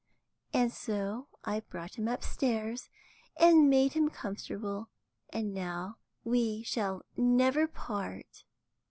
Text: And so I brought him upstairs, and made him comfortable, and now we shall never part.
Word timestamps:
And 0.51 0.71
so 0.73 1.27
I 1.45 1.59
brought 1.59 1.99
him 1.99 2.07
upstairs, 2.07 2.89
and 3.39 3.69
made 3.69 3.93
him 3.93 4.09
comfortable, 4.09 4.89
and 5.29 5.53
now 5.53 5.97
we 6.23 6.63
shall 6.63 7.03
never 7.15 7.67
part. 7.67 8.45